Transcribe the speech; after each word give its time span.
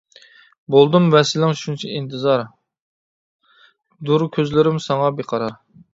بولدۇم 0.75 1.09
ۋەسلىڭ 1.15 1.53
شۇنچە 1.59 1.91
ئىنتىزار، 1.99 2.43
دۇر 4.11 4.27
كۆزلىرىم 4.39 4.81
ساڭا 4.87 5.13
بىقارار. 5.21 5.59